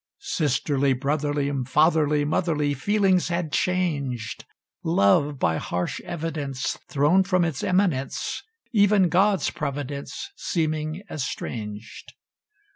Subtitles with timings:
[0.17, 4.45] Sisterly, brotherly, Fatherly, motherly Feelings had changed:
[4.81, 8.41] Love, by harsh evidence, Thrown from its eminence;
[8.71, 12.15] Even God's providence Seeming estranged.